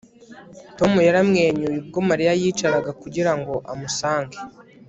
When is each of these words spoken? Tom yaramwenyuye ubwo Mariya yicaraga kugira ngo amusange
Tom 0.77 0.91
yaramwenyuye 1.07 1.75
ubwo 1.83 1.99
Mariya 2.09 2.31
yicaraga 2.41 2.91
kugira 3.01 3.31
ngo 3.39 3.53
amusange 3.71 4.37